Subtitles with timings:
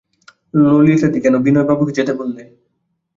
[0.63, 2.41] ললিতাদিদি, কেন বিনয়বাবুকে যেতে বললে!